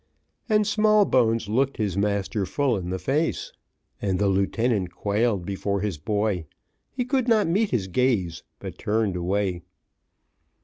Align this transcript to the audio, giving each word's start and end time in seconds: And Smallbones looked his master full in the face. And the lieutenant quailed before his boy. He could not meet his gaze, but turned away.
And 0.49 0.65
Smallbones 0.65 1.47
looked 1.47 1.77
his 1.77 1.95
master 1.95 2.47
full 2.47 2.75
in 2.75 2.89
the 2.89 2.97
face. 2.97 3.53
And 4.01 4.17
the 4.17 4.29
lieutenant 4.29 4.91
quailed 4.95 5.45
before 5.45 5.81
his 5.81 5.99
boy. 5.99 6.45
He 6.91 7.05
could 7.05 7.27
not 7.27 7.45
meet 7.47 7.69
his 7.69 7.85
gaze, 7.87 8.41
but 8.57 8.79
turned 8.79 9.15
away. 9.15 9.61